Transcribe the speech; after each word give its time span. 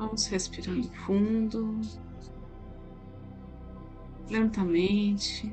Vamos 0.00 0.28
respirando 0.28 0.88
fundo, 1.04 1.78
lentamente. 4.30 5.52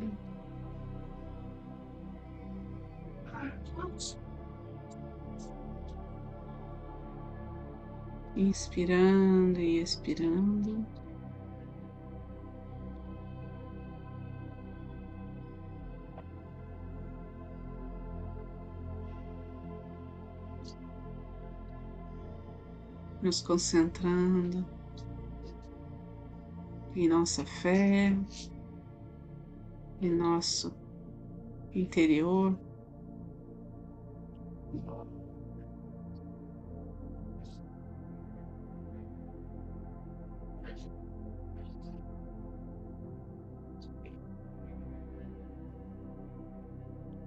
Inspirando 8.38 9.60
e 9.60 9.82
expirando. 9.82 10.86
Nos 23.28 23.42
concentrando 23.42 24.66
em 26.96 27.10
nossa 27.10 27.46
fé, 27.46 28.18
em 30.02 30.10
nosso 30.10 30.74
interior. 31.74 32.58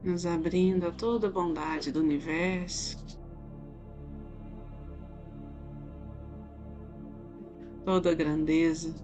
nos 0.03 0.25
abrindo 0.25 0.87
a 0.87 0.91
toda 0.91 1.29
a 1.29 1.31
bondade 1.31 1.93
do 1.93 2.01
universo, 2.01 3.20
toda 7.91 8.13
a 8.13 8.15
grandeza 8.15 8.95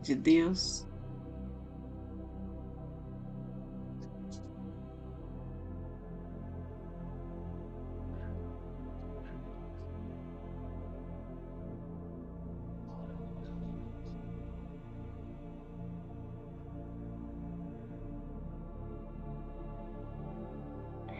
de 0.00 0.14
Deus. 0.14 0.86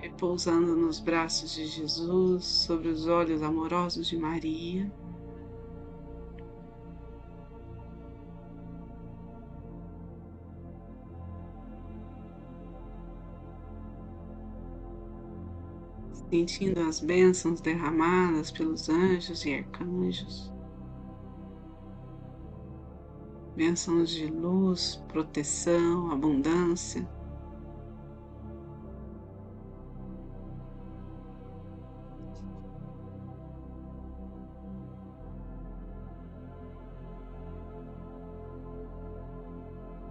repousando 0.00 0.76
nos 0.76 1.00
braços 1.00 1.54
de 1.54 1.66
Jesus, 1.66 2.44
sobre 2.44 2.88
os 2.88 3.08
olhos 3.08 3.42
amorosos 3.42 4.06
de 4.06 4.16
Maria. 4.16 4.92
Sentindo 16.30 16.80
as 16.80 17.00
bênçãos 17.00 17.60
derramadas 17.60 18.50
pelos 18.50 18.88
anjos 18.88 19.44
e 19.44 19.54
arcanjos. 19.54 20.52
Bênçãos 23.56 24.10
de 24.10 24.26
luz, 24.26 24.96
proteção, 25.06 26.10
abundância. 26.10 27.08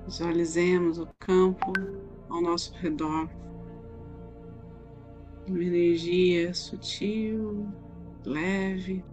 Visualizemos 0.05 0.99
o 0.99 1.07
campo 1.19 1.73
ao 2.29 2.39
nosso 2.41 2.73
redor. 2.75 3.27
Uma 5.53 5.63
energia 5.63 6.51
sutil, 6.51 7.71
leve. 8.25 9.05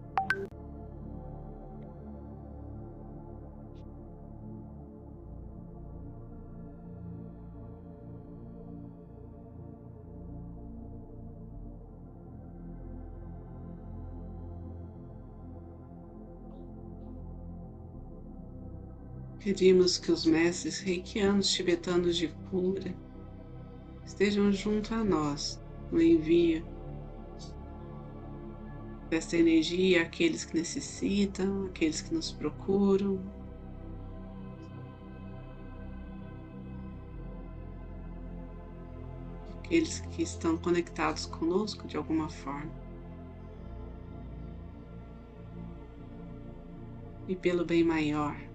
Pedimos 19.44 19.98
que 19.98 20.10
os 20.10 20.24
mestres 20.24 20.80
reikianos 20.80 21.50
tibetanos 21.50 22.16
de 22.16 22.28
cura 22.48 22.94
estejam 24.06 24.50
junto 24.50 24.94
a 24.94 25.04
nós 25.04 25.60
no 25.90 26.00
envio 26.00 26.64
desta 29.08 29.36
energia 29.36 30.02
àqueles 30.02 30.44
que 30.44 30.56
necessitam, 30.56 31.66
àqueles 31.66 32.00
que 32.00 32.14
nos 32.14 32.30
procuram. 32.30 33.20
Aqueles 39.58 40.00
que 40.00 40.22
estão 40.22 40.56
conectados 40.56 41.26
conosco 41.26 41.86
de 41.86 41.96
alguma 41.96 42.28
forma. 42.28 42.72
E 47.26 47.36
pelo 47.36 47.64
bem 47.64 47.84
maior. 47.84 48.49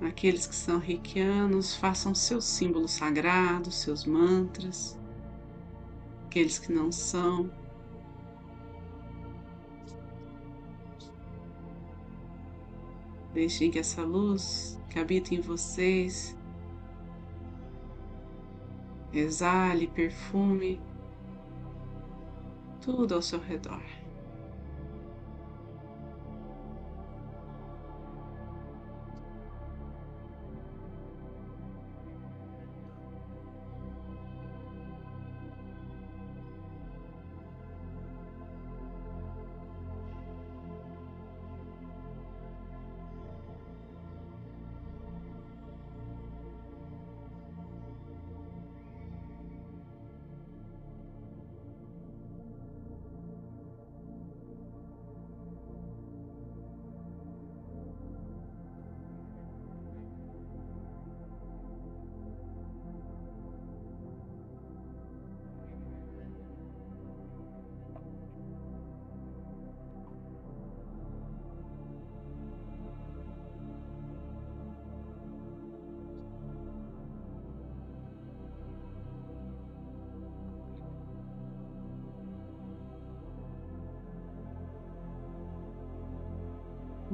Aqueles 0.00 0.46
que 0.46 0.54
são 0.54 0.78
reikianos, 0.78 1.74
façam 1.74 2.14
seus 2.14 2.44
símbolos 2.44 2.92
sagrados, 2.92 3.74
seus 3.76 4.04
mantras. 4.04 4.98
Aqueles 6.26 6.58
que 6.58 6.72
não 6.72 6.92
são, 6.92 7.50
Deixem 13.38 13.70
que 13.70 13.78
essa 13.78 14.02
luz 14.02 14.80
que 14.90 14.98
habita 14.98 15.32
em 15.32 15.40
vocês 15.40 16.36
exale, 19.12 19.86
perfume 19.86 20.80
tudo 22.80 23.14
ao 23.14 23.22
seu 23.22 23.38
redor. 23.38 23.97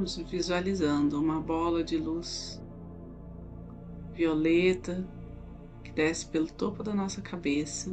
Vamos 0.04 0.16
visualizando 0.30 1.18
uma 1.18 1.40
bola 1.40 1.82
de 1.82 1.96
luz 1.96 2.62
violeta 4.12 5.02
que 5.82 5.90
desce 5.92 6.26
pelo 6.26 6.46
topo 6.46 6.82
da 6.82 6.92
nossa 6.92 7.22
cabeça. 7.22 7.90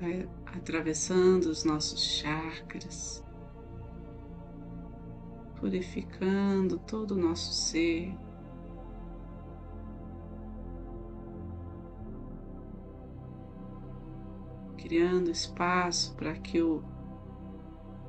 Vai 0.00 0.30
atravessando 0.46 1.46
os 1.46 1.64
nossos 1.64 2.00
chakras, 2.00 3.24
purificando 5.58 6.78
todo 6.78 7.16
o 7.16 7.18
nosso 7.18 7.52
ser. 7.52 8.16
Criando 14.88 15.30
espaço 15.30 16.14
para 16.16 16.32
que 16.32 16.62
o 16.62 16.82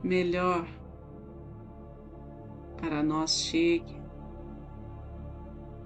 melhor 0.01 0.65
para 2.77 3.03
nós 3.03 3.41
chegue, 3.41 4.01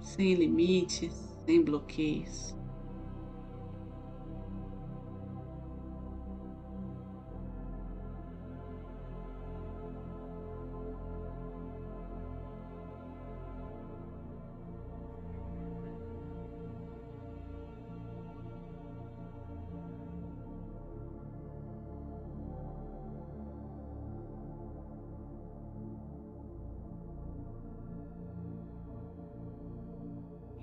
sem 0.00 0.34
limites, 0.34 1.12
sem 1.44 1.64
bloqueios. 1.64 2.53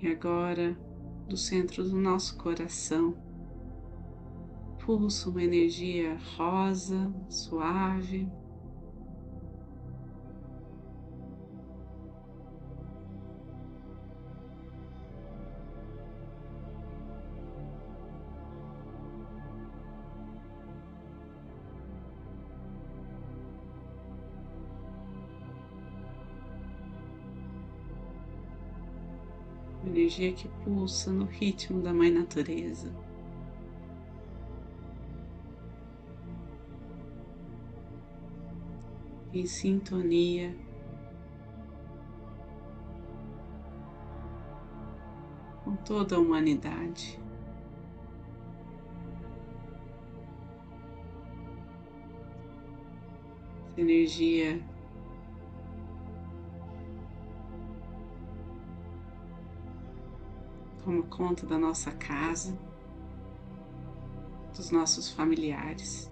E 0.02 0.08
agora, 0.08 0.76
do 1.28 1.36
centro 1.36 1.84
do 1.84 1.96
nosso 1.96 2.36
coração, 2.36 3.16
pulsa 4.84 5.30
uma 5.30 5.44
energia 5.44 6.18
rosa, 6.36 7.14
suave. 7.28 8.28
Energia 30.12 30.32
que 30.32 30.48
pulsa 30.64 31.10
no 31.10 31.24
ritmo 31.24 31.80
da 31.80 31.92
Mãe 31.92 32.10
Natureza. 32.10 32.92
Em 39.32 39.46
sintonia 39.46 40.54
com 45.64 45.74
toda 45.76 46.16
a 46.16 46.18
humanidade. 46.18 47.18
Essa 53.70 53.80
energia 53.80 54.62
toma 60.84 61.02
conta 61.04 61.46
da 61.46 61.56
nossa 61.56 61.92
casa, 61.92 62.58
dos 64.56 64.70
nossos 64.70 65.10
familiares. 65.10 66.10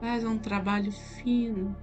Faz 0.00 0.24
um 0.24 0.38
trabalho 0.38 0.90
fino. 0.92 1.76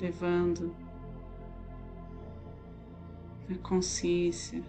Levando 0.00 0.74
a 3.50 3.58
consciência 3.58 4.62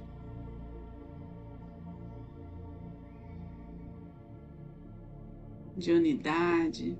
de 5.78 5.92
unidade. 5.94 6.98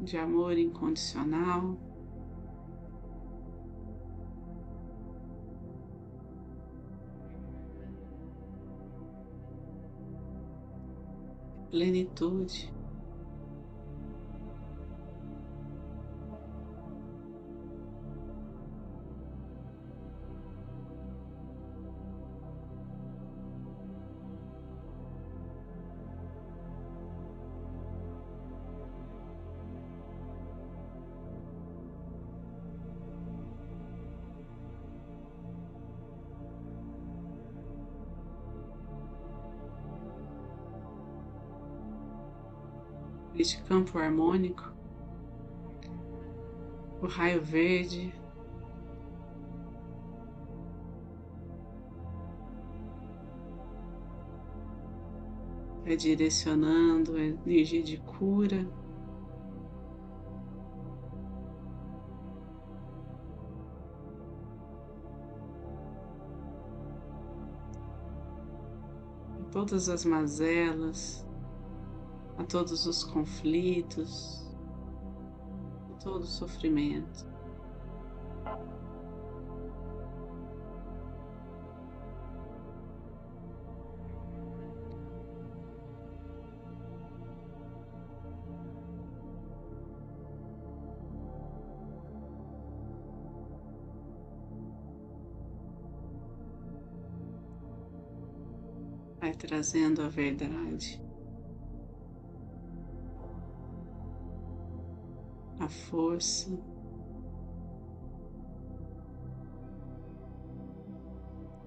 De 0.00 0.16
amor 0.16 0.58
incondicional. 0.58 1.78
Plenitude. 11.70 12.81
Este 43.42 43.60
campo 43.64 43.98
harmônico, 43.98 44.72
o 47.00 47.06
raio 47.06 47.42
verde 47.42 48.14
vai 55.84 55.96
direcionando 55.96 57.16
a 57.16 57.20
energia 57.20 57.82
de 57.82 57.98
cura. 57.98 58.64
Todas 69.50 69.88
as 69.88 70.04
mazelas, 70.04 71.26
a 72.42 72.44
todos 72.44 72.86
os 72.86 73.04
conflitos, 73.04 74.44
a 75.90 76.02
todo 76.02 76.26
sofrimento. 76.26 77.30
Vai 99.20 99.32
trazendo 99.34 100.02
a 100.02 100.08
verdade. 100.08 101.01
Força. 105.90 106.50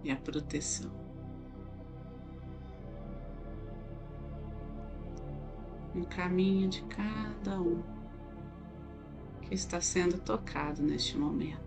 E 0.03 0.11
a 0.11 0.15
proteção. 0.15 0.91
Um 5.95 6.03
caminho 6.03 6.69
de 6.69 6.83
cada 6.83 7.59
um 7.59 7.81
que 9.41 9.55
está 9.55 9.79
sendo 9.81 10.19
tocado 10.19 10.81
neste 10.81 11.17
momento. 11.17 11.64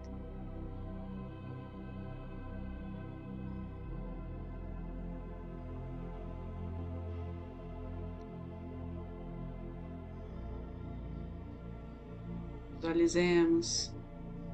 Visualizemos 13.08 13.90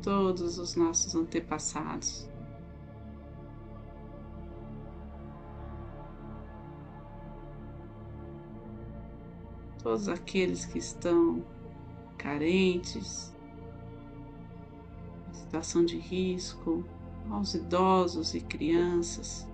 todos 0.01 0.59
os 0.59 0.77
nossos 0.77 1.13
antepassados. 1.17 2.31
Todos 9.83 10.09
aqueles 10.09 10.67
que 10.67 10.79
estão 10.79 11.45
carentes, 12.17 13.35
em 15.31 15.35
situação 15.35 15.85
de 15.85 15.99
risco, 15.99 16.85
aos 17.29 17.55
idosos 17.55 18.35
e 18.35 18.41
crianças. 18.41 19.49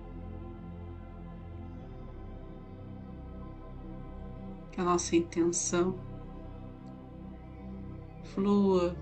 que 4.71 4.79
a 4.79 4.85
nossa 4.85 5.17
intenção 5.17 5.99
flua, 8.33 8.95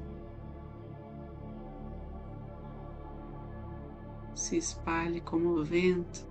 se 4.34 4.58
espalhe 4.58 5.22
como 5.22 5.50
o 5.50 5.64
vento. 5.64 6.28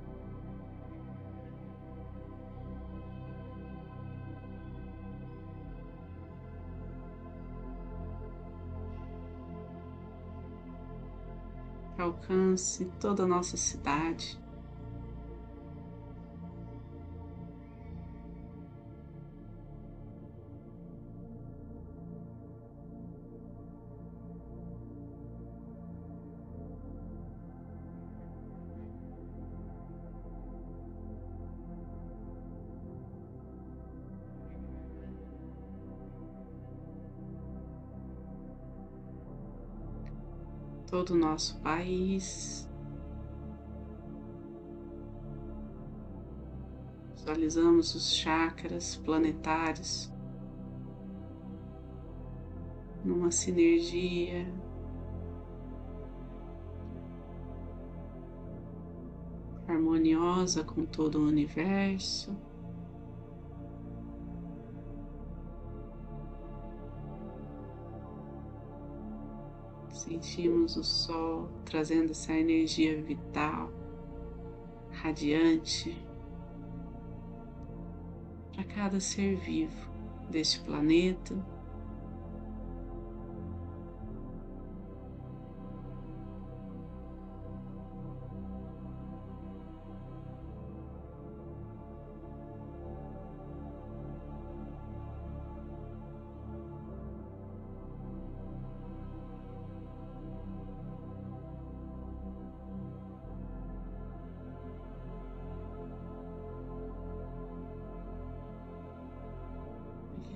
alcance 12.01 12.85
toda 13.01 13.25
a 13.25 13.27
nossa 13.27 13.57
cidade. 13.57 14.41
Todo 40.91 41.11
o 41.11 41.17
nosso 41.17 41.59
país. 41.61 42.69
Visualizamos 47.15 47.95
os 47.95 48.11
chakras 48.11 48.97
planetários 48.97 50.11
numa 53.05 53.31
sinergia. 53.31 54.51
Harmoniosa 59.67 60.65
com 60.65 60.87
todo 60.87 61.19
o 61.19 61.27
universo. 61.27 62.35
Sentimos 70.21 70.77
o 70.77 70.83
sol 70.83 71.49
trazendo 71.65 72.11
essa 72.11 72.33
energia 72.33 73.01
vital, 73.01 73.71
radiante, 74.91 75.97
para 78.53 78.65
cada 78.65 78.99
ser 78.99 79.37
vivo 79.37 79.89
deste 80.29 80.59
planeta. 80.61 81.37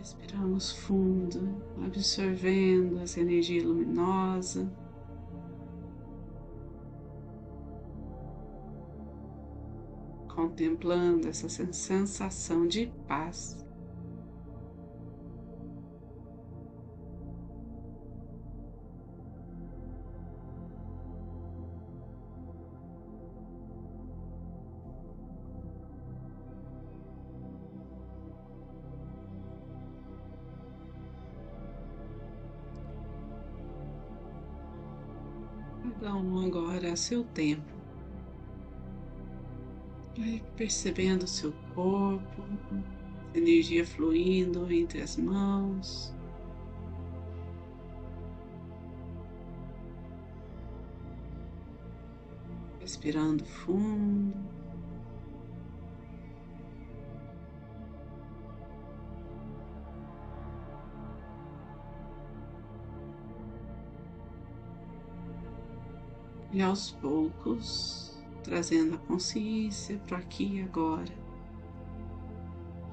Respiramos 0.02 0.72
fundo, 0.72 1.62
absorvendo 1.86 2.98
essa 2.98 3.20
energia 3.20 3.64
luminosa. 3.64 4.68
Contemplando 10.34 11.28
essa 11.28 11.48
sensação 11.48 12.66
de 12.66 12.92
paz. 13.06 13.61
Cada 36.02 36.16
um 36.16 36.44
agora 36.44 36.92
a 36.92 36.96
seu 36.96 37.22
tempo. 37.22 37.72
Vai 40.18 40.42
percebendo 40.56 41.28
seu 41.28 41.52
corpo, 41.76 42.42
energia 43.32 43.86
fluindo 43.86 44.68
entre 44.72 45.00
as 45.00 45.16
mãos. 45.16 46.12
Respirando 52.80 53.44
fundo. 53.44 54.61
E 66.52 66.60
aos 66.60 66.90
poucos 66.90 68.12
trazendo 68.42 68.96
a 68.96 68.98
consciência 68.98 69.98
para 70.06 70.18
aqui 70.18 70.58
e 70.58 70.62
agora. 70.62 71.22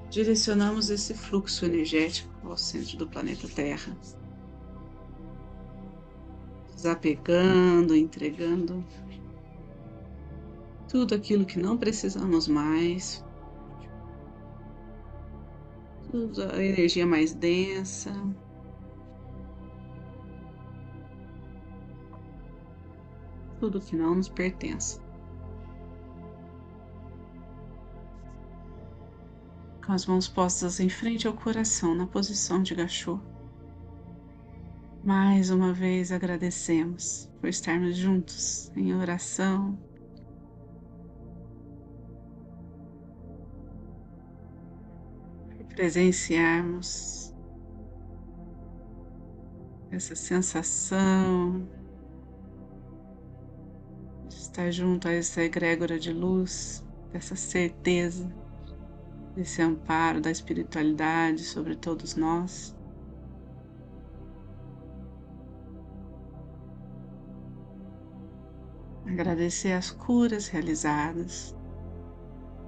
Direcionamos 0.08 0.90
esse 0.90 1.14
fluxo 1.14 1.64
energético 1.64 2.48
ao 2.48 2.56
centro 2.56 2.96
do 2.96 3.06
planeta 3.06 3.46
Terra, 3.48 3.96
desapegando, 6.74 7.94
entregando 7.94 8.84
tudo 10.88 11.14
aquilo 11.14 11.44
que 11.44 11.60
não 11.60 11.76
precisamos 11.76 12.48
mais, 12.48 13.24
tudo 16.10 16.42
a 16.42 16.64
energia 16.64 17.06
mais 17.06 17.32
densa, 17.32 18.12
tudo 23.60 23.78
que 23.78 23.94
não 23.94 24.14
nos 24.14 24.28
pertence. 24.28 24.98
Com 29.84 29.92
as 29.92 30.06
mãos 30.06 30.26
postas 30.26 30.80
em 30.80 30.88
frente 30.88 31.28
ao 31.28 31.34
coração, 31.34 31.94
na 31.94 32.06
posição 32.06 32.62
de 32.62 32.74
gachô. 32.74 33.20
Mais 35.04 35.50
uma 35.50 35.72
vez 35.72 36.10
agradecemos 36.10 37.30
por 37.38 37.48
estarmos 37.48 37.96
juntos 37.96 38.72
em 38.74 38.94
oração. 38.94 39.78
Presenciarmos 45.74 47.34
essa 49.90 50.14
sensação 50.14 51.66
estar 54.60 54.70
junto 54.72 55.08
a 55.08 55.12
essa 55.12 55.42
egrégora 55.42 55.98
de 55.98 56.12
luz, 56.12 56.84
dessa 57.12 57.34
certeza, 57.34 58.30
desse 59.34 59.62
amparo 59.62 60.20
da 60.20 60.30
espiritualidade 60.30 61.44
sobre 61.44 61.74
todos 61.74 62.14
nós. 62.14 62.76
Agradecer 69.06 69.72
as 69.72 69.90
curas 69.90 70.48
realizadas, 70.48 71.56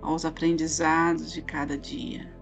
aos 0.00 0.24
aprendizados 0.24 1.30
de 1.30 1.42
cada 1.42 1.76
dia. 1.76 2.41